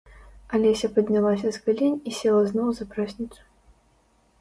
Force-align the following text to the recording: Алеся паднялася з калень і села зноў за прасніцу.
Алеся 0.57 0.89
паднялася 0.95 1.47
з 1.59 1.63
калень 1.67 1.99
і 2.07 2.17
села 2.23 2.43
зноў 2.51 2.67
за 2.81 2.91
прасніцу. 2.97 3.41